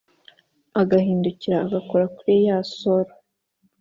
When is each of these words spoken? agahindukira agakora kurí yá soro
agahindukira 0.81 1.55
agakora 1.65 2.05
kurí 2.15 2.35
yá 2.45 2.57
soro 2.79 3.11